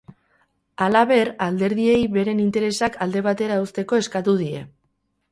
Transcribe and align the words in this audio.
Halaber, 0.85 1.29
alderdiei 1.47 1.99
beren 2.15 2.41
interesak 2.43 2.97
alde 3.07 3.21
batera 3.27 3.59
uzteko 3.65 3.99
eskatu 4.05 4.35
die. 4.41 4.63